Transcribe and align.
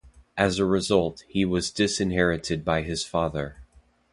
As 0.35 0.57
a 0.57 0.65
result, 0.65 1.23
he 1.27 1.45
was 1.45 1.69
disinherited 1.69 2.65
by 2.65 2.81
his 2.81 3.05
father. 3.05 3.57